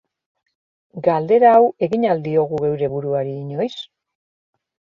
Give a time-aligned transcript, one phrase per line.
[1.07, 3.73] Galdera hau egin al diogu geure buruari inoiz?